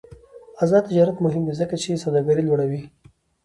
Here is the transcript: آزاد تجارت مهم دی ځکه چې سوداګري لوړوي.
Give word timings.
آزاد 0.63 0.83
تجارت 0.89 1.17
مهم 1.25 1.41
دی 1.47 1.53
ځکه 1.61 1.75
چې 1.83 2.01
سوداګري 2.03 2.43
لوړوي. 2.45 2.81